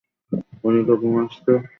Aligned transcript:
উনি 0.63 0.81
তো 0.87 0.93
ঘুমাচ্ছে। 1.01 1.51